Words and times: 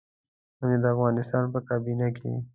هم 0.59 0.67
يې 0.73 0.77
د 0.83 0.85
افغانستان 0.93 1.43
په 1.53 1.59
کابينه 1.67 2.07
کې. 2.17 2.31